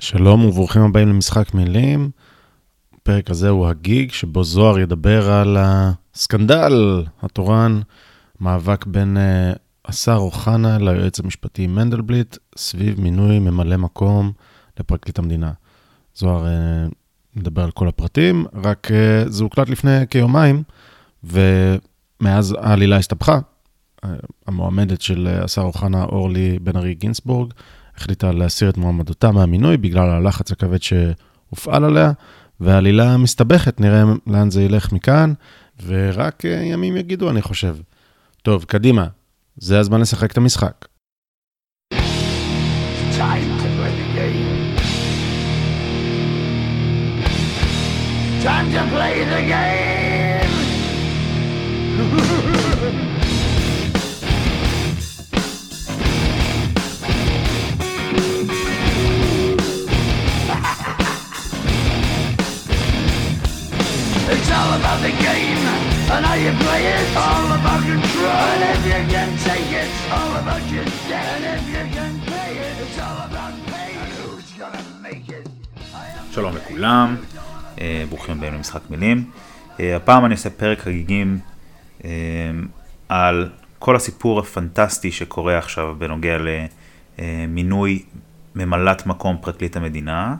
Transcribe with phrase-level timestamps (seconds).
[0.00, 2.10] שלום וברוכים הבאים למשחק מילים.
[2.94, 7.80] הפרק הזה הוא הגיג שבו זוהר ידבר על הסקנדל התורן,
[8.40, 14.32] מאבק בין uh, השר אוחנה ליועץ המשפטי מנדלבליט סביב מינוי ממלא מקום
[14.80, 15.52] לפרקליט המדינה.
[16.14, 16.92] זוהר uh,
[17.36, 20.62] מדבר על כל הפרטים, רק uh, זה הוקלט לפני כיומיים,
[21.24, 23.38] ומאז העלילה הסתבכה.
[24.46, 27.52] המועמדת של השר אוחנה, אורלי בן ארי גינסבורג,
[28.00, 32.12] החליטה להסיר את מועמדותה מהמינוי בגלל הלחץ הכבד שהופעל עליה,
[32.60, 35.32] והעלילה מסתבכת, נראה לאן זה ילך מכאן,
[35.86, 37.76] ורק אה, ימים יגידו, אני חושב.
[38.42, 39.06] טוב, קדימה,
[39.56, 40.86] זה הזמן לשחק את המשחק.
[48.44, 49.79] Time to play the game.
[66.14, 67.06] And how you play it.
[67.26, 68.40] All about control.
[68.52, 71.28] And if you can take it, all about your debt.
[71.36, 73.90] And if you can pay it, it's all about pay.
[74.02, 75.48] And who's gonna make it?
[76.32, 77.16] שלום לכולם,
[78.08, 79.30] ברוכים הבאים למשחק מילים.
[79.78, 81.38] הפעם אני אעשה פרק חגיגים
[83.08, 86.36] על כל הסיפור הפנטסטי שקורה עכשיו בנוגע
[87.18, 88.02] למינוי
[88.54, 90.34] ממלאת מקום פרקליט המדינה.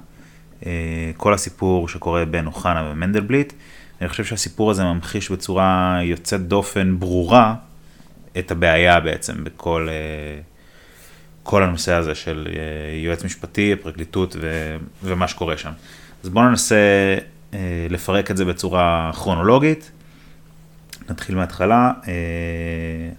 [1.17, 3.53] כל הסיפור שקורה בין אוחנה ומנדלבליט.
[4.01, 7.55] אני חושב שהסיפור הזה ממחיש בצורה יוצאת דופן ברורה
[8.39, 10.41] את הבעיה בעצם בכל אה,
[11.43, 15.73] כל הנושא הזה של אה, יועץ משפטי, הפרקליטות ו, ומה שקורה שם.
[16.25, 16.77] אז בואו ננסה
[17.55, 19.91] אה, לפרק את זה בצורה כרונולוגית.
[21.11, 21.93] נתחיל מההתחלה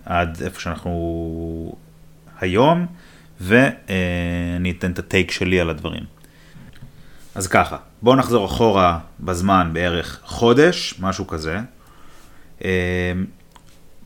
[0.05, 1.75] עד איפה שאנחנו
[2.39, 2.85] היום,
[3.41, 6.20] ואני אתן את הטייק שלי על הדברים.
[7.35, 11.59] אז ככה, בואו נחזור אחורה בזמן בערך חודש, משהו כזה.
[12.63, 12.67] אמ,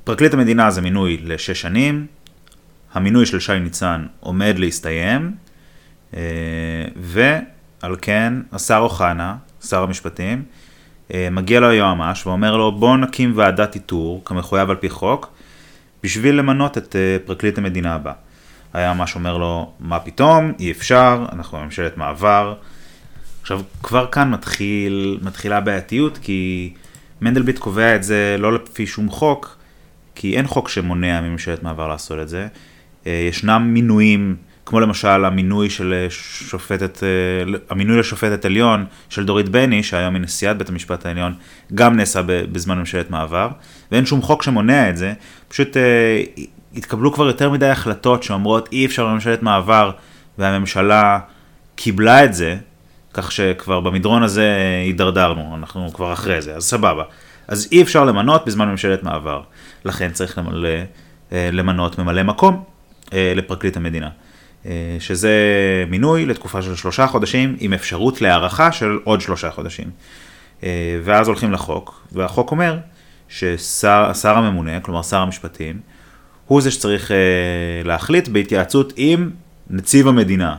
[0.04, 2.06] פרקליט המדינה זה מינוי לשש שנים,
[2.94, 5.36] המינוי של שי ניצן עומד להסתיים,
[6.14, 6.22] אה,
[6.96, 9.36] ועל כן השר אוחנה,
[9.68, 10.44] שר המשפטים,
[11.14, 15.32] אה, מגיע לו היועמ"ש ואומר לו בואו נקים ועדת איתור כמחויב על פי חוק
[16.04, 18.14] בשביל למנות את אה, פרקליט המדינה הבא.
[18.74, 22.56] היועמ"ש אומר לו מה פתאום, אי אפשר, אנחנו בממשלת מעבר,
[23.46, 26.74] עכשיו, כבר כאן מתחיל, מתחילה הבעייתיות, כי
[27.22, 29.58] מנדלבליט קובע את זה לא לפי שום חוק,
[30.16, 32.48] כי אין חוק שמונע מממשלת מעבר לעשות את זה.
[33.08, 34.36] אה, ישנם מינויים,
[34.66, 40.58] כמו למשל המינוי של שופטת, אה, המינוי לשופטת עליון של דורית בני, שהיום היא נשיאת
[40.58, 41.34] בית המשפט העליון,
[41.76, 43.50] גם נעשה בזמן ממשלת מעבר,
[43.92, 45.14] ואין שום חוק שמונע את זה,
[45.48, 46.24] פשוט אה,
[46.76, 49.92] התקבלו כבר יותר מדי החלטות שאומרות אי אפשר בממשלת מעבר,
[50.38, 51.20] והממשלה
[51.76, 52.58] קיבלה את זה,
[53.16, 54.56] כך שכבר במדרון הזה
[54.86, 57.04] הידרדרנו, אנחנו כבר אחרי זה, אז סבבה.
[57.48, 59.42] אז אי אפשר למנות בזמן ממשלת מעבר.
[59.86, 60.70] לכן צריך למלא,
[61.32, 62.64] אה, למנות ממלא מקום
[63.14, 64.10] אה, לפרקליט המדינה.
[64.66, 65.34] אה, שזה
[65.90, 69.90] מינוי לתקופה של שלושה חודשים עם אפשרות להארכה של עוד שלושה חודשים.
[71.04, 72.78] ואז הולכים לחוק, והחוק אומר
[73.30, 75.80] ששר הממונה, כלומר שר המשפטים,
[76.48, 77.12] הוא זה שצריך
[77.84, 79.30] להחליט בהתייעצות עם
[79.70, 80.56] נציב המדינה.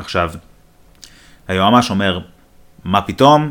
[0.00, 0.30] עכשיו,
[1.48, 2.20] היועמ"ש אומר,
[2.84, 3.50] מה פתאום,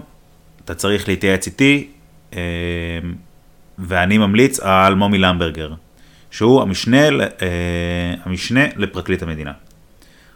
[0.66, 1.90] אתה צריך להתייעץ איתי,
[2.34, 2.40] אה,
[3.80, 5.74] ואני ממליץ על מומי למברגר,
[6.32, 9.52] שהוא המשנה, אה, המשנה לפרקליט המדינה.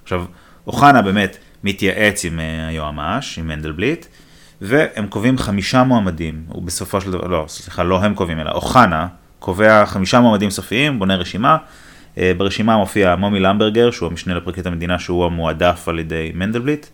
[0.03, 0.25] עכשיו,
[0.68, 4.06] אוחנה באמת מתייעץ עם אה, היועמ"ש, עם מנדלבליט,
[4.62, 9.07] והם קובעים חמישה מועמדים, ובסופו של דבר, לא, סליחה, לא הם קובעים, אלא אוחנה
[9.40, 11.57] קובע חמישה מועמדים סופיים, בונה רשימה,
[12.18, 16.85] ברשימה מופיע מומי למברגר, שהוא המשנה לפרקליט המדינה, שהוא המועדף על ידי מנדלבליט.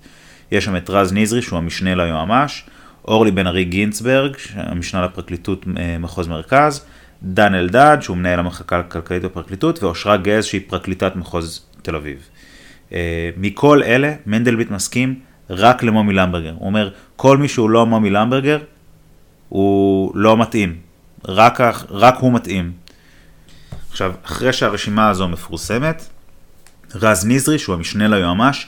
[0.52, 2.64] יש שם את רז נזרי, שהוא המשנה ליועמ"ש.
[3.06, 6.86] אורלי בן ארי גינצברג, המשנה לפרקליטות אה, מחוז מרכז.
[7.24, 12.30] דן אלדד, שהוא מנהל המחלקה הכלכלית בפרקליטות, ואושרה גז, שהיא פרקליטת מחוז תל אביב.
[12.94, 16.54] אה, מכל אלה, מנדלבליט מסכים רק למומי למברגר.
[16.58, 18.60] הוא אומר, כל מי שהוא לא מומי למברגר,
[19.50, 20.76] הוא לא מתאים.
[21.28, 22.72] רק, רק הוא מתאים.
[23.92, 26.06] עכשיו, אחרי שהרשימה הזו מפורסמת,
[26.96, 28.68] רז נזרי, שהוא המשנה ליועמ"ש,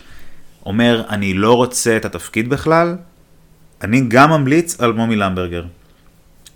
[0.65, 2.95] אומר, אני לא רוצה את התפקיד בכלל,
[3.81, 5.65] אני גם ממליץ על מומי למברגר.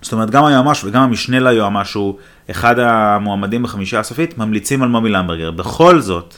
[0.02, 2.18] זאת אומרת, גם היועמ"ש וגם המשנה ליועמ"ש, שהוא
[2.52, 5.52] אחד המועמדים בחמישה הסופית, ממליצים על מומי למברגר.
[5.52, 6.36] בכל זאת,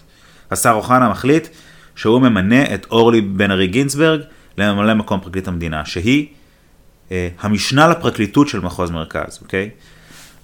[0.51, 1.47] השר אוחנה מחליט
[1.95, 4.21] שהוא ממנה את אורלי בן ארי גינסברג
[4.57, 6.27] לממלא מקום פרקליט המדינה, שהיא
[7.11, 9.69] אה, המשנה לפרקליטות של מחוז מרכז, אוקיי?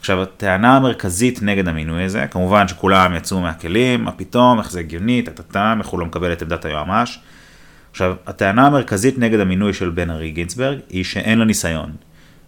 [0.03, 5.21] עכשיו, הטענה המרכזית נגד המינוי הזה, כמובן שכולם יצאו מהכלים, מה פתאום, איך זה הגיוני,
[5.21, 7.19] טה-טה-טם, איך הוא לא מקבל את עמדת היועמ"ש.
[7.91, 11.91] עכשיו, הטענה המרכזית נגד המינוי של בן ארי גינסברג היא שאין לה ניסיון.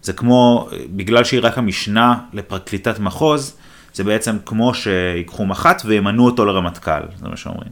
[0.02, 3.58] זה כמו, בגלל שהיא רק המשנה לפרקליטת מחוז,
[3.94, 7.72] זה בעצם כמו שיקחו מח"ט וימנו אותו לרמטכ"ל, זה מה שאומרים.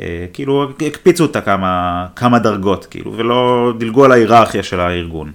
[0.00, 5.32] אה, כאילו, הקפיצו אותה כמה, כמה דרגות, כאילו, ולא דילגו על ההיררכיה של הארגון.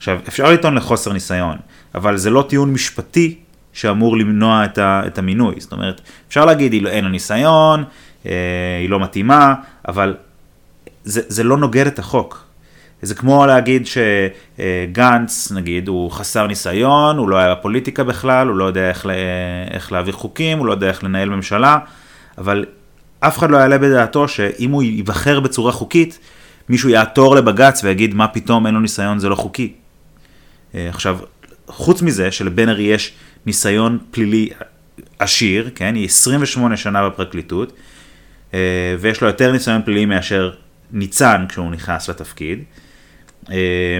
[0.00, 1.56] עכשיו, אפשר לטעון לחוסר ניסיון,
[1.94, 3.38] אבל זה לא טיעון משפטי
[3.72, 5.54] שאמור למנוע את, ה, את המינוי.
[5.58, 7.84] זאת אומרת, אפשר להגיד, לא, אין לה ניסיון,
[8.26, 8.32] אה,
[8.80, 9.54] היא לא מתאימה,
[9.88, 10.14] אבל
[11.04, 12.44] זה, זה לא נוגד את החוק.
[13.02, 18.64] זה כמו להגיד שגנץ, נגיד, הוא חסר ניסיון, הוא לא היה בפוליטיקה בכלל, הוא לא
[18.64, 19.06] יודע איך,
[19.70, 21.78] איך להעביר חוקים, הוא לא יודע איך לנהל ממשלה,
[22.38, 22.64] אבל
[23.20, 26.18] אף אחד לא יעלה בדעתו שאם הוא ייבחר בצורה חוקית,
[26.68, 29.72] מישהו יעתור לבג"ץ ויגיד מה פתאום אין לו ניסיון, זה לא חוקי.
[30.74, 31.18] אה, עכשיו,
[31.66, 33.12] חוץ מזה שלבן ארי יש
[33.46, 34.48] ניסיון פלילי
[35.18, 37.72] עשיר, כן, היא 28 שנה בפרקליטות,
[38.54, 40.50] אה, ויש לו יותר ניסיון פלילי מאשר
[40.92, 42.62] ניצן כשהוא נכנס לתפקיד.
[43.50, 43.98] אה,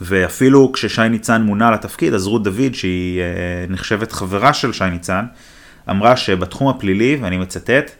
[0.00, 3.22] ואפילו כששי ניצן מונה לתפקיד, אז רות דוד, שהיא
[3.68, 5.24] נחשבת חברה של שי ניצן,
[5.90, 7.90] אמרה שבתחום הפלילי, ואני מצטט,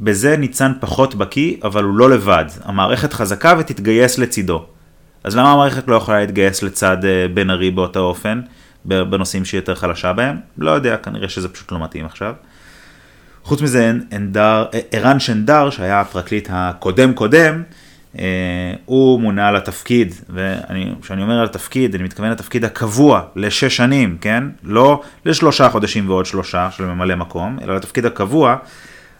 [0.00, 2.44] בזה ניצן פחות בקיא, אבל הוא לא לבד.
[2.62, 4.66] המערכת חזקה ותתגייס לצידו.
[5.24, 8.40] אז למה המערכת לא יכולה להתגייס לצד אה, בן ארי באותו אופן,
[8.84, 10.36] בנושאים שהיא יותר חלשה בהם?
[10.58, 12.34] לא יודע, כנראה שזה פשוט לא מתאים עכשיו.
[13.44, 13.92] חוץ מזה,
[14.36, 17.62] אה, ערן שנדר, שהיה הפרקליט הקודם קודם,
[18.18, 18.24] אה,
[18.84, 24.44] הוא מונה לתפקיד, וכשאני אומר על תפקיד, אני מתכוון לתפקיד הקבוע לשש שנים, כן?
[24.62, 28.56] לא לשלושה חודשים ועוד שלושה של ממלא מקום, אלא לתפקיד הקבוע,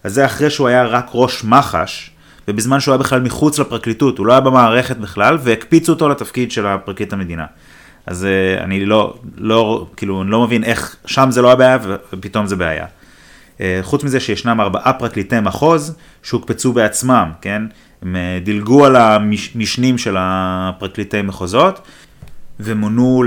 [0.04, 2.10] אז זה אחרי שהוא היה רק ראש מח"ש,
[2.48, 6.66] ובזמן שהוא היה בכלל מחוץ לפרקליטות, הוא לא היה במערכת בכלל, והקפיצו אותו לתפקיד של
[6.66, 7.46] הפרקליט המדינה.
[8.06, 8.26] אז
[8.58, 11.78] uh, אני לא, לא, כאילו, אני לא מבין איך שם זה לא הבעיה
[12.12, 12.86] ופתאום זה בעיה.
[13.58, 17.62] Uh, חוץ מזה שישנם ארבעה פרקליטי מחוז שהוקפצו בעצמם, כן?
[18.02, 21.80] הם uh, דילגו על המשנים של הפרקליטי מחוזות
[22.60, 23.22] ומונו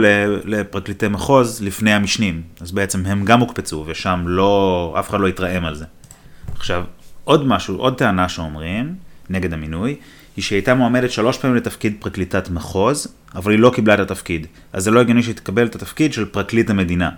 [0.45, 2.41] לפרקליטי מחוז לפני המשנים.
[2.61, 5.85] אז בעצם הם גם הוקפצו ושם לא, אף אחד לא התרעם על זה.
[6.55, 6.83] עכשיו,
[7.23, 8.95] עוד משהו, עוד טענה שאומרים,
[9.29, 9.95] נגד המינוי,
[10.35, 14.47] היא שהיא הייתה מועמדת שלוש פעמים לתפקיד פרקליטת מחוז, אבל היא לא קיבלה את התפקיד.
[14.73, 17.09] אז זה לא הגיוני שהיא תקבל את התפקיד של פרקליט המדינה.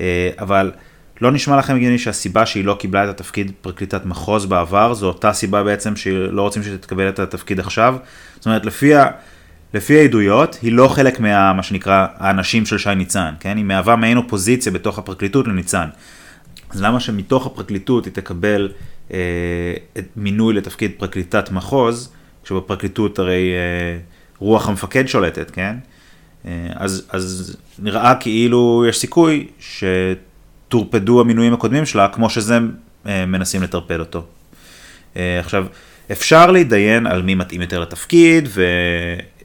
[0.00, 0.72] אה, אבל
[1.20, 5.32] לא נשמע לכם הגיוני שהסיבה שהיא לא קיבלה את התפקיד פרקליטת מחוז בעבר, זו אותה
[5.32, 7.96] סיבה בעצם שלא רוצים שתקבל את התפקיד עכשיו.
[8.36, 9.06] זאת אומרת, לפי, ה...
[9.74, 11.52] לפי העדויות, היא לא חלק מה...
[11.52, 13.56] מה שנקרא האנשים של שי ניצן, כן?
[13.56, 15.88] היא מהווה מעין אופוזיציה בתוך הפרקליטות לניצן.
[16.70, 18.68] אז למה שמתוך הפרקליטות היא תקבל
[20.16, 22.12] מינוי לתפקיד פרקליטת מחוז,
[22.44, 23.98] כשבפרקליטות הרי אה,
[24.38, 25.76] רוח המפקד שולטת, כן?
[26.46, 32.58] אה, אז, אז נראה כאילו יש סיכוי שטורפדו המינויים הקודמים שלה, כמו שזה
[33.06, 34.26] אה, מנסים לטרפד אותו.
[35.16, 35.66] אה, עכשיו,
[36.12, 38.64] אפשר להתדיין על מי מתאים יותר לתפקיד, ו,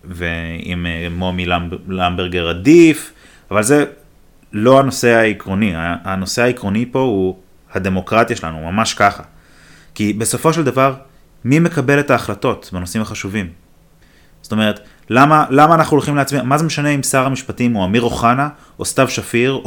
[0.03, 1.45] ואם אה, מומי
[1.87, 3.11] למברגר עדיף,
[3.51, 3.85] אבל זה
[4.53, 7.37] לא הנושא העקרוני, הנושא העקרוני פה הוא
[7.73, 9.23] הדמוקרטיה שלנו, ממש ככה.
[9.95, 10.93] כי בסופו של דבר,
[11.45, 13.49] מי מקבל את ההחלטות בנושאים החשובים?
[14.41, 18.01] זאת אומרת, למה, למה אנחנו הולכים להצביע, מה זה משנה אם שר המשפטים הוא אמיר
[18.01, 18.49] אוחנה,
[18.79, 19.61] או סתיו שפיר, או,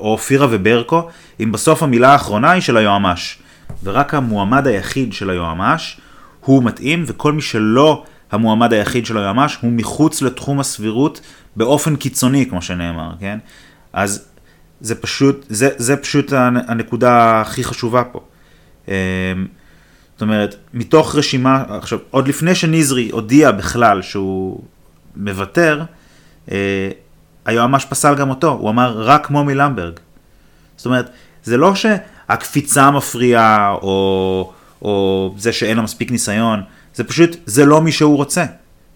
[0.00, 1.08] או אופירה וברקו,
[1.40, 3.38] אם בסוף המילה האחרונה היא של היועמ"ש.
[3.84, 6.00] ורק המועמד היחיד של היועמ"ש
[6.40, 11.20] הוא מתאים, וכל מי שלא המועמד היחיד של היועמ"ש הוא מחוץ לתחום הסבירות
[11.56, 13.38] באופן קיצוני, כמו שנאמר, כן?
[13.92, 14.28] אז
[14.80, 16.32] זה פשוט, זה, זה פשוט
[16.68, 18.20] הנקודה הכי חשובה פה.
[20.20, 24.60] זאת אומרת, מתוך רשימה, עכשיו, עוד לפני שניזרי הודיע בכלל שהוא
[25.16, 25.82] מוותר,
[26.50, 26.90] אה,
[27.44, 29.92] היועמ"ש פסל גם אותו, הוא אמר רק מומי למברג.
[30.76, 31.10] זאת אומרת,
[31.44, 36.62] זה לא שהקפיצה מפריעה, או, או זה שאין לו מספיק ניסיון,
[36.94, 38.44] זה פשוט, זה לא מי שהוא רוצה.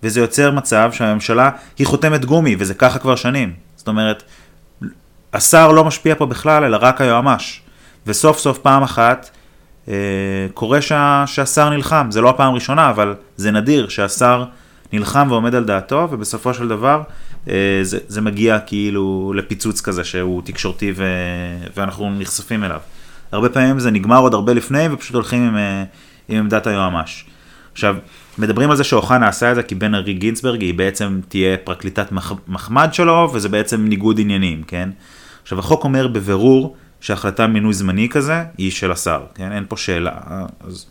[0.02, 3.52] וזה יוצר מצב שהממשלה היא חותמת גומי, וזה ככה כבר שנים.
[3.76, 4.23] זאת אומרת,
[5.33, 7.61] השר לא משפיע פה בכלל, אלא רק היועמ"ש.
[8.07, 9.31] וסוף סוף פעם אחת
[10.55, 12.07] קורה שה, שהשר נלחם.
[12.11, 14.45] זה לא הפעם הראשונה, אבל זה נדיר שהשר
[14.93, 17.03] נלחם ועומד על דעתו, ובסופו של דבר
[17.49, 21.05] אה, זה, זה מגיע כאילו לפיצוץ כזה שהוא תקשורתי ו,
[21.76, 22.81] ואנחנו נחשפים אליו.
[23.33, 25.85] הרבה פעמים זה נגמר עוד הרבה לפני, ופשוט הולכים עם, אה,
[26.29, 27.25] עם עמדת היועמ"ש.
[27.73, 27.97] עכשיו,
[28.38, 32.12] מדברים על זה שאוחנה עשה את זה כי בן ארי גינסברג היא בעצם תהיה פרקליטת
[32.12, 34.91] מח, מחמד שלו, וזה בעצם ניגוד עניינים, כן?
[35.43, 39.53] עכשיו, החוק אומר בבירור שהחלטה מינוי זמני כזה היא של השר, כן?
[39.53, 40.13] אין פה שאלה.
[40.61, 40.87] אז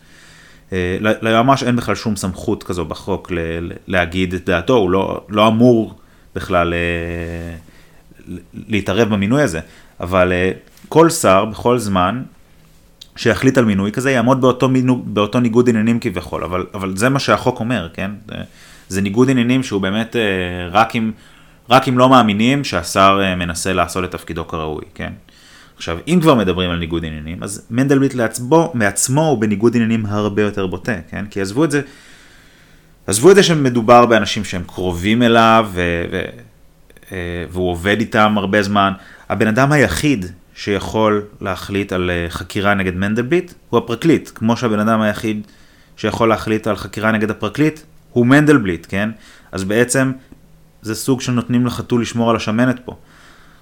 [0.74, 5.48] אה, ליועמ"ש אין בכלל שום סמכות כזו בחוק ל- להגיד את דעתו, הוא לא, לא
[5.48, 6.00] אמור
[6.36, 7.56] בכלל אה,
[8.54, 9.60] להתערב במינוי הזה.
[10.00, 10.52] אבל אה,
[10.90, 12.24] כל שר בכל זמן
[13.16, 17.20] שיחליט על מינוי כזה יעמוד באותו, מינו, באותו ניגוד עניינים כביכול, אבל, אבל זה מה
[17.20, 18.12] שהחוק אומר, כן?
[18.88, 20.16] זה, ניגוד עניינים שהוא באמת
[20.72, 21.12] רק אם,
[21.70, 25.14] רק אם לא מאמינים שהשר מנסה לעשות את תפקידו כראוי, כן?
[25.76, 30.42] עכשיו, אם כבר מדברים על ניגוד עניינים, אז מנדלבליט לעצמו, מעצמו הוא בניגוד עניינים הרבה
[30.42, 31.26] יותר בוטה, כן?
[31.30, 31.82] כי עזבו את זה,
[33.08, 36.22] עזבו את זה שמדובר באנשים שהם קרובים אליו, ו, ו,
[37.12, 38.94] אה, והוא עובד איתם הרבה זמן.
[39.30, 40.26] הבן אדם היחיד
[40.56, 45.48] שיכול להחליט על אה, חקירה נגד מנדלבליט הוא הפרקליט, כמו שהבן אדם היחיד
[45.98, 47.80] שיכול להחליט על חקירה נגד הפרקליט
[48.12, 49.10] הוא מנדלבליט, כן?
[49.52, 50.12] אז בעצם
[50.82, 52.96] זה סוג של נותנים לחתול לשמור על השמנת פה.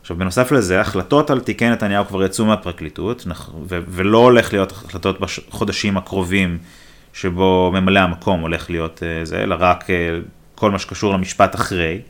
[0.01, 3.27] עכשיו בנוסף לזה, החלטות על תיקי נתניהו כבר יצאו מהפרקליטות,
[3.69, 6.57] ו- ולא הולך להיות החלטות בחודשים הקרובים
[7.13, 9.87] שבו ממלא המקום הולך להיות uh, זה, אלא רק uh,
[10.55, 12.01] כל מה שקשור למשפט אחרי.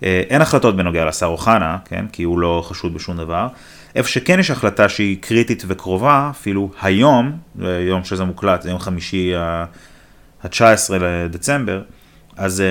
[0.00, 3.46] Uh, אין החלטות בנוגע לשר אוחנה, כן, כי הוא לא חשוד בשום דבר.
[3.94, 7.38] איפה שכן יש החלטה שהיא קריטית וקרובה, אפילו היום,
[7.88, 11.82] יום שזה מוקלט, זה יום חמישי ה-19 לדצמבר,
[12.36, 12.62] אז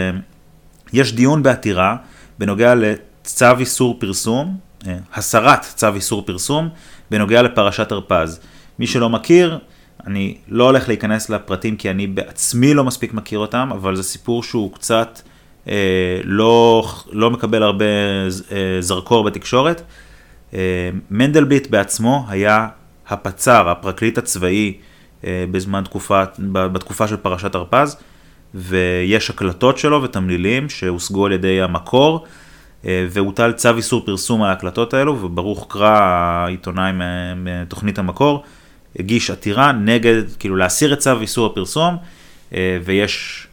[0.93, 1.95] יש דיון בעתירה
[2.39, 2.73] בנוגע
[3.23, 6.69] צו איסור פרסום, אה, הסרת צו איסור פרסום,
[7.11, 8.39] בנוגע לפרשת הרפז.
[8.79, 9.59] מי שלא מכיר,
[10.07, 14.43] אני לא הולך להיכנס לפרטים כי אני בעצמי לא מספיק מכיר אותם, אבל זה סיפור
[14.43, 15.21] שהוא קצת
[15.67, 17.85] אה, לא, לא מקבל הרבה
[18.51, 19.81] אה, זרקור בתקשורת.
[20.53, 22.67] אה, מנדלבליט בעצמו היה
[23.07, 24.73] הפצ"ר, הפרקליט הצבאי,
[25.23, 27.97] אה, בזמן תקופה, בתקופה של פרשת הרפז,
[28.55, 32.25] ויש הקלטות שלו ותמלילים שהושגו על ידי המקור.
[32.85, 36.91] אה, והוטל צו איסור פרסום על ההקלטות האלו, וברוך קרא, העיתונאי
[37.35, 38.43] מתוכנית המקור,
[38.99, 41.97] הגיש עתירה נגד, כאילו להסיר את צו איסור הפרסום,
[42.53, 43.47] אה, ויש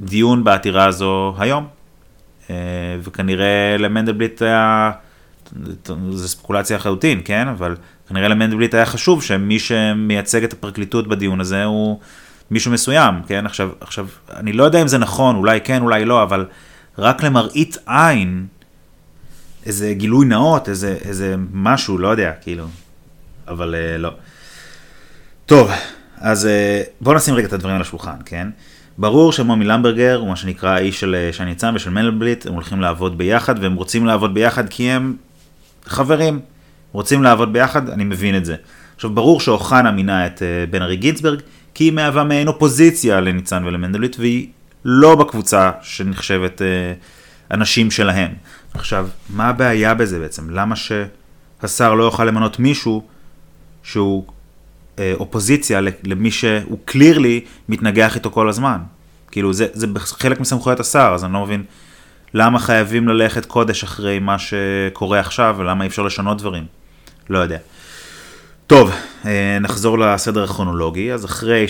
[0.00, 1.66] דיון בעתירה הזו היום,
[2.50, 2.56] אה,
[3.02, 4.90] וכנראה למנדלבליט היה,
[6.10, 7.48] זו ספקולציה לחלוטין, כן?
[7.48, 7.76] אבל
[8.08, 12.00] כנראה למנדלבליט היה חשוב שמי שמייצג את הפרקליטות בדיון הזה הוא
[12.50, 13.46] מישהו מסוים, כן?
[13.46, 16.46] עכשיו, עכשיו, אני לא יודע אם זה נכון, אולי כן, אולי לא, אבל
[16.98, 18.46] רק למראית עין,
[19.66, 22.64] איזה גילוי נאות, איזה, איזה משהו, לא יודע, כאילו,
[23.48, 24.10] אבל uh, לא.
[25.46, 25.70] טוב,
[26.18, 26.48] אז uh,
[27.00, 28.48] בואו נשים רגע את הדברים על השולחן, כן?
[28.98, 32.80] ברור שמומי למברגר הוא מה שנקרא האיש של אה, שי ניצן ושל מנדלבליט, הם הולכים
[32.80, 35.16] לעבוד ביחד והם רוצים לעבוד ביחד כי הם
[35.84, 36.40] חברים,
[36.92, 38.56] רוצים לעבוד ביחד, אני מבין את זה.
[38.94, 41.40] עכשיו ברור שאוחנה מינה את בן ארי גינסברג
[41.74, 44.48] כי היא מהווה מעין אופוזיציה לניצן ולמנדלבליט והיא
[44.84, 46.64] לא בקבוצה שנחשבת uh,
[47.52, 48.30] אנשים שלהם.
[48.74, 50.50] עכשיו, מה הבעיה בזה בעצם?
[50.50, 53.02] למה שהשר לא יוכל למנות מישהו
[53.82, 54.24] שהוא
[54.98, 58.78] אה, אופוזיציה למי שהוא קלירלי מתנגח איתו כל הזמן?
[59.30, 61.64] כאילו, זה, זה חלק מסמכויות השר, אז אני לא מבין
[62.34, 66.66] למה חייבים ללכת קודש אחרי מה שקורה עכשיו, ולמה אי אפשר לשנות דברים.
[67.30, 67.58] לא יודע.
[68.66, 68.90] טוב,
[69.24, 71.12] אה, נחזור לסדר הכרונולוגי.
[71.12, 71.66] אז אחרי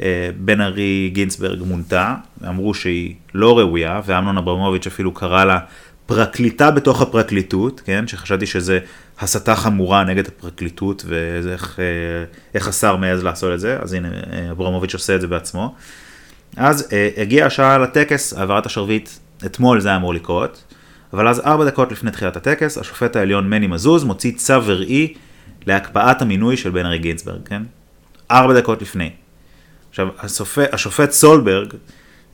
[0.00, 2.14] שבן ארי גינסברג מונתה,
[2.48, 5.58] אמרו שהיא לא ראויה, ואמנון אברמוביץ' אפילו קרא לה
[6.06, 8.78] פרקליטה בתוך הפרקליטות, כן, שחשבתי שזה
[9.20, 11.78] הסתה חמורה נגד הפרקליטות ואיך
[12.54, 14.08] איך השר מעז לעשות את זה, אז הנה
[14.50, 15.74] אברמוביץ' עושה את זה בעצמו.
[16.56, 19.10] אז אה, הגיעה השעה לטקס, העברת השרביט,
[19.46, 20.64] אתמול זה היה אמור לקרות,
[21.12, 25.14] אבל אז ארבע דקות לפני תחילת הטקס, השופט העליון מני מזוז מוציא צו ארעי
[25.66, 27.62] להקפאת המינוי של בן ארי גינסברג, כן?
[28.30, 29.10] ארבע דקות לפני.
[29.96, 31.74] עכשיו, השופט, השופט סולברג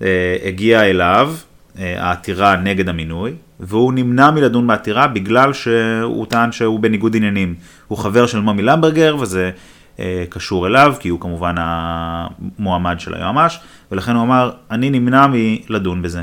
[0.03, 1.35] אה, הגיע אליו,
[1.79, 7.55] אה, העתירה נגד המינוי, והוא נמנע מלדון בעתירה בגלל שהוא טען שהוא בניגוד עניינים.
[7.89, 9.51] הוא חבר של מומי למברגר וזה
[9.99, 13.59] אה, קשור אליו, כי הוא כמובן המועמד של היועמ"ש,
[13.93, 16.23] ולכן הוא אמר, אני נמנע מלדון בזה.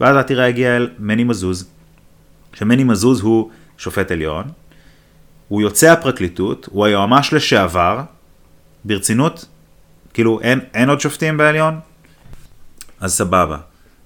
[0.00, 1.70] ואז העתירה הגיעה אל מני מזוז,
[2.54, 4.44] שמני מזוז הוא שופט עליון,
[5.48, 8.00] הוא יוצא הפרקליטות, הוא היועמ"ש לשעבר,
[8.84, 9.46] ברצינות,
[10.16, 11.80] כאילו אין, אין עוד שופטים בעליון?
[13.00, 13.58] אז סבבה.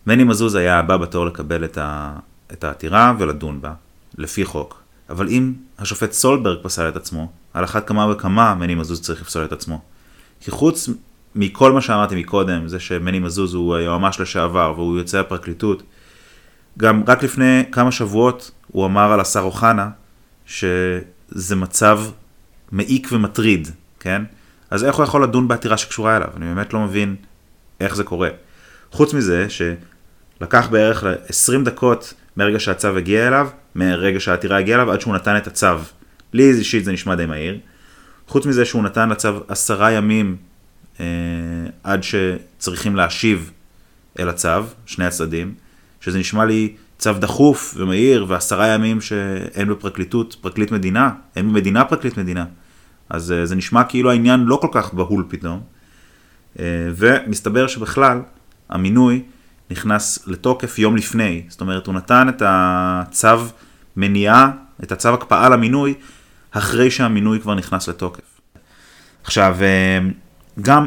[0.07, 2.13] מני מזוז היה הבא בתור לקבל את, ה,
[2.53, 3.73] את העתירה ולדון בה,
[4.19, 4.83] לפי חוק.
[5.11, 9.45] אבל אם השופט סולברג פסל את עצמו, על אחת כמה וכמה מני מזוז צריך לפסול
[9.45, 9.81] את עצמו.
[10.41, 10.89] כי חוץ
[11.35, 15.83] מכל מה שאמרתי מקודם, זה שמני מזוז הוא היועמ"ש לשעבר והוא יוצא הפרקליטות,
[16.79, 19.91] גם רק לפני כמה שבועות הוא אמר על השר אוחנה
[20.47, 22.01] שזה מצב
[22.73, 23.69] מעיק ומטריד,
[24.01, 24.23] כן?
[24.71, 26.29] אז איך הוא יכול לדון בעתירה שקשורה אליו?
[26.37, 27.17] אני באמת לא מבין
[27.81, 28.29] איך זה קורה.
[28.91, 35.01] חוץ מזה שלקח בערך 20 דקות מרגע שהצו הגיע אליו, מרגע שהעתירה הגיעה אליו, עד
[35.01, 35.67] שהוא נתן את הצו.
[36.33, 37.59] לי אישית זה נשמע די מהיר.
[38.29, 40.37] חוץ מזה שהוא נתן לצו עשרה ימים
[41.01, 41.07] אה,
[41.85, 43.51] עד שצריכים להשיב
[44.19, 44.49] אל הצו,
[44.87, 45.55] שני הצדדים,
[46.01, 52.17] שזה נשמע לי צו דחוף ומהיר ועשרה ימים שאין בפרקליטות פרקליט מדינה, אין במדינה פרקליט
[52.17, 52.45] מדינה.
[53.11, 55.61] אז זה נשמע כאילו העניין לא כל כך בהול פתאום.
[56.97, 58.21] ומסתבר שבכלל
[58.69, 59.23] המינוי
[59.71, 61.43] נכנס לתוקף יום לפני.
[61.49, 63.29] זאת אומרת, הוא נתן את הצו
[63.97, 64.51] מניעה,
[64.83, 65.95] את הצו הקפאה למינוי,
[66.51, 68.41] אחרי שהמינוי כבר נכנס לתוקף.
[69.25, 69.57] עכשיו,
[70.61, 70.87] גם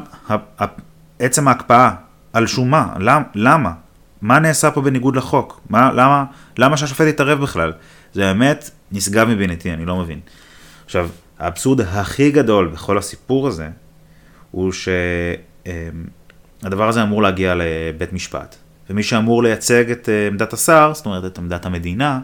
[1.20, 1.92] עצם ההקפאה,
[2.34, 2.94] על שום מה?
[3.36, 3.74] למה?
[4.22, 5.62] מה נעשה פה בניגוד לחוק?
[5.70, 6.26] מה, למה,
[6.58, 7.74] למה שהשופט יתערב בכלל?
[8.14, 10.20] זה באמת נשגב מבינתי, אני לא מבין.
[10.86, 11.10] עכשיו,
[11.44, 13.70] האבסורד הכי גדול בכל הסיפור הזה,
[14.52, 14.72] הוא
[16.62, 18.56] שהדבר הזה אמור להגיע לבית משפט.
[18.90, 22.20] ומי שאמור לייצג את אה, עמדת השר, זאת אומרת את עמדת המדינה,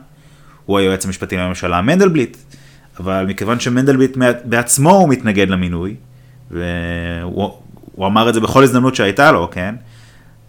[0.65, 2.37] הוא היועץ המשפטי לממשלה מנדלבליט.
[2.99, 5.95] אבל מכיוון שמנדלבליט בעצמו הוא מתנגד למינוי,
[6.51, 7.51] והוא
[7.99, 9.75] אמר את זה בכל הזדמנות שהייתה לו, כן?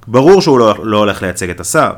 [0.06, 1.92] ברור שהוא לא, לא הולך לייצג את השר.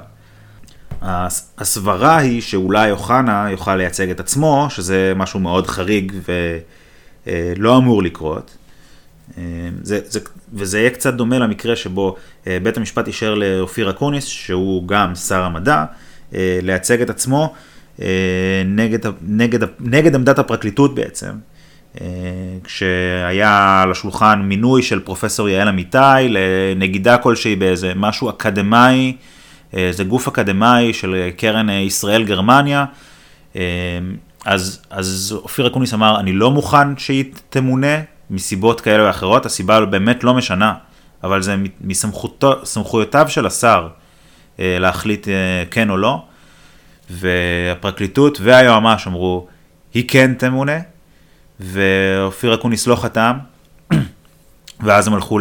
[1.58, 6.12] הסברה היא שאולי אוחנה יוכל לייצג את עצמו, שזה משהו מאוד חריג
[7.26, 8.56] ולא אמור לקרות.
[9.82, 10.20] זה, זה,
[10.54, 12.16] וזה יהיה קצת דומה למקרה שבו
[12.46, 15.84] בית המשפט אישר לאופיר אקוניס, שהוא גם שר המדע,
[16.32, 17.54] לייצג את עצמו
[18.64, 21.32] נגד, נגד, נגד עמדת הפרקליטות בעצם.
[22.64, 29.16] כשהיה על השולחן מינוי של פרופסור יעל אמיתי לנגידה כלשהי באיזה משהו אקדמאי,
[29.90, 32.84] זה גוף אקדמאי של קרן ישראל גרמניה,
[34.44, 37.96] אז, אז אופיר אקוניס אמר, אני לא מוכן שהיא תמונה
[38.30, 40.74] מסיבות כאלה ואחרות, הסיבה באמת לא משנה,
[41.24, 43.88] אבל זה מסמכויותיו של השר
[44.58, 45.28] להחליט
[45.70, 46.22] כן או לא,
[47.10, 49.46] והפרקליטות והיועמ"ש אמרו,
[49.94, 50.78] היא כן תמונה,
[51.60, 53.38] ואופיר אקוניס לא חתם,
[54.84, 55.38] ואז הם הלכו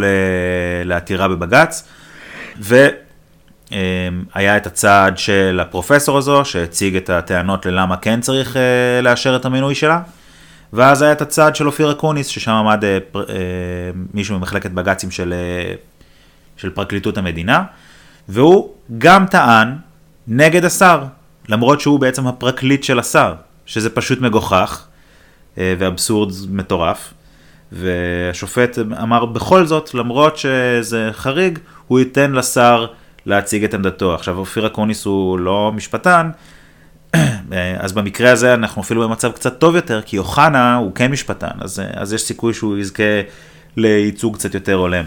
[0.85, 1.87] לעתירה בבג"ץ,
[3.71, 9.45] והיה את הצד של הפרופסור הזו, שהציג את הטענות ללמה כן צריך אה, לאשר את
[9.45, 10.01] המינוי שלה,
[10.73, 13.23] ואז היה את הצד של אופיר אקוניס, ששם עמד אה, אה,
[14.13, 15.33] מישהו ממחלקת בג"צים של,
[16.57, 17.63] של פרקליטות המדינה,
[18.29, 19.75] והוא גם טען
[20.27, 21.03] נגד השר,
[21.49, 23.33] למרות שהוא בעצם הפרקליט של השר,
[23.65, 24.85] שזה פשוט מגוחך.
[25.57, 27.13] ואבסורד מטורף.
[27.71, 32.87] והשופט אמר בכל זאת, למרות שזה חריג, הוא ייתן לשר
[33.25, 34.15] להציג את עמדתו.
[34.15, 36.29] עכשיו, אופיר אקוניס הוא לא משפטן,
[37.15, 41.57] אה, אז במקרה הזה אנחנו אפילו במצב קצת טוב יותר, כי אוחנה הוא כן משפטן,
[41.59, 43.03] אז, אה, אז יש סיכוי שהוא יזכה
[43.77, 45.05] לייצוג קצת יותר הולם.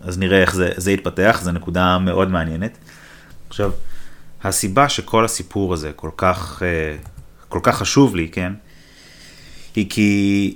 [0.00, 2.78] אז נראה איך זה, זה יתפתח, זו נקודה מאוד מעניינת.
[3.48, 3.70] עכשיו,
[4.44, 6.62] הסיבה שכל הסיפור הזה כל כך
[7.54, 8.52] כל כך חשוב לי, כן?
[9.74, 10.54] היא כי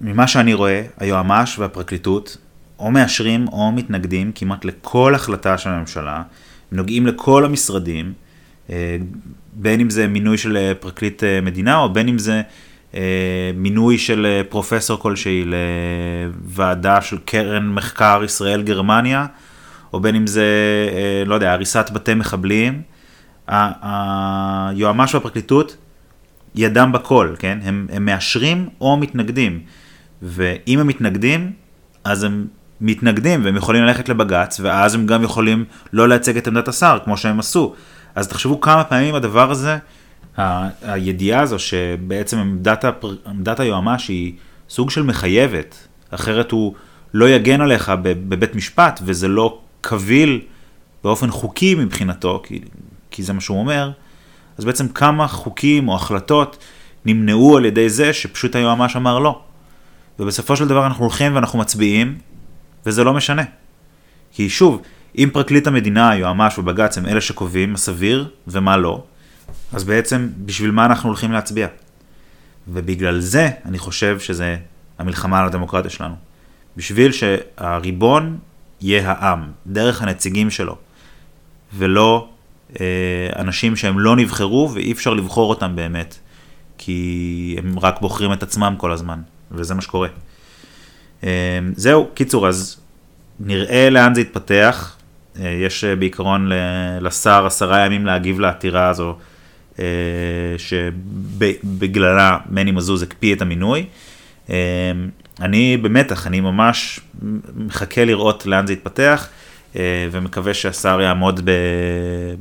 [0.00, 2.36] ממה שאני רואה, היועמ"ש והפרקליטות
[2.78, 6.22] או מאשרים או מתנגדים כמעט לכל החלטה של הממשלה,
[6.72, 8.12] נוגעים לכל המשרדים,
[8.70, 8.96] אה,
[9.52, 12.42] בין אם זה מינוי של אה, פרקליט אה, מדינה או בין אם זה
[13.54, 19.26] מינוי של פרופסור כלשהי לוועדה של קרן מחקר ישראל גרמניה,
[19.92, 20.46] או בין אם זה,
[21.26, 22.82] לא יודע, הריסת בתי מחבלים.
[23.46, 25.76] היועמ"ש והפרקליטות
[26.54, 27.58] ידם בכל, כן?
[27.62, 29.60] הם, הם מאשרים או מתנגדים.
[30.22, 31.52] ואם הם מתנגדים,
[32.04, 32.46] אז הם
[32.82, 37.16] מתנגדים והם יכולים ללכת לבג"ץ, ואז הם גם יכולים לא לייצג את עמדת השר, כמו
[37.16, 37.74] שהם עשו.
[38.14, 39.78] אז תחשבו כמה פעמים הדבר הזה,
[40.38, 43.14] ה- הידיעה הזו שבעצם עמדת, הפר...
[43.26, 44.32] עמדת היועמ"ש היא
[44.70, 46.74] סוג של מחייבת, אחרת הוא
[47.14, 50.40] לא יגן עליך בבית משפט, וזה לא קביל
[51.04, 52.60] באופן חוקי מבחינתו, כי,
[53.10, 53.90] כי זה מה שהוא אומר,
[54.58, 56.58] אז בעצם כמה חוקים או החלטות
[57.04, 59.40] נמנעו על ידי זה שפשוט היועמ"ש אמר לא.
[60.18, 62.18] ובסופו של דבר אנחנו הולכים ואנחנו מצביעים,
[62.86, 63.42] וזה לא משנה.
[64.32, 64.82] כי שוב,
[65.18, 69.04] אם פרקליט המדינה, היועמ"ש ובג"ץ הם אלה שקובעים מה סביר ומה לא,
[69.72, 71.66] אז בעצם בשביל מה אנחנו הולכים להצביע?
[72.68, 74.56] ובגלל זה אני חושב שזה
[74.98, 76.14] המלחמה על הדמוקרטיה שלנו.
[76.76, 78.38] בשביל שהריבון
[78.80, 80.76] יהיה העם, דרך הנציגים שלו,
[81.74, 82.28] ולא
[82.80, 82.86] אה,
[83.36, 86.18] אנשים שהם לא נבחרו ואי אפשר לבחור אותם באמת,
[86.78, 90.08] כי הם רק בוחרים את עצמם כל הזמן, וזה מה שקורה.
[91.24, 92.80] אה, זהו, קיצור, אז
[93.40, 94.96] נראה לאן זה יתפתח.
[95.40, 96.50] אה, יש בעיקרון
[97.00, 99.16] לשר עשרה ימים להגיב לעתירה הזו,
[100.58, 103.86] שבגללה מני מזוז הקפיא את המינוי.
[105.40, 107.00] אני במתח, אני ממש
[107.56, 109.28] מחכה לראות לאן זה יתפתח.
[109.76, 111.50] אה, ומקווה שהשר יעמוד ב,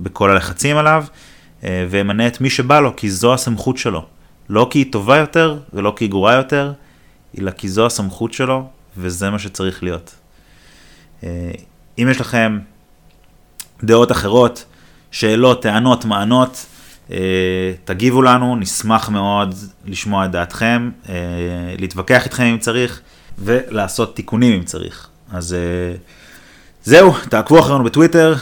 [0.04, 1.06] בכל הלחצים עליו,
[1.63, 4.06] אה, וימנה את מי שבא לו, כי זו הסמכות שלו.
[4.50, 6.72] לא כי היא טובה יותר ולא כי היא גרועה יותר,
[7.39, 8.67] אלא כי זו הסמכות שלו,
[8.98, 10.15] וזה מה שצריך להיות.
[11.24, 11.52] אה,
[12.00, 12.60] אם יש לכם
[13.84, 14.65] דעות אחרות,
[15.12, 16.65] שאלות, טענות, מענות,
[17.12, 17.17] אה,
[17.86, 21.15] תגיבו לנו, נשמח מאוד לשמוע את דעתכם, אה,
[21.78, 23.02] להתווכח איתכם אם צריך,
[23.39, 25.08] ולעשות תיקונים אם צריך.
[25.32, 25.56] אז
[26.84, 28.36] זהו, תעקבו אחרינו בטוויטר,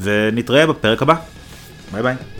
[0.00, 1.14] ונתראה בפרק הבא.
[1.92, 2.39] ביי ביי.